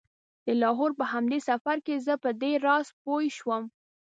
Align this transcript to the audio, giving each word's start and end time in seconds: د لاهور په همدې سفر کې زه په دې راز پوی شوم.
د 0.45 0.47
لاهور 0.61 0.91
په 0.99 1.05
همدې 1.13 1.39
سفر 1.49 1.77
کې 1.85 1.95
زه 2.05 2.13
په 2.23 2.29
دې 2.41 2.51
راز 2.65 2.87
پوی 3.03 3.25
شوم. 3.37 3.63